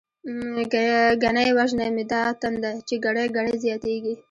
ګنی 1.23 1.49
وژنی 1.57 1.89
می 1.95 2.03
دا 2.11 2.21
تنده، 2.41 2.71
چی 2.87 2.95
ګړۍ 3.05 3.25
ګړۍ 3.35 3.53
زياتيږی 3.63 4.13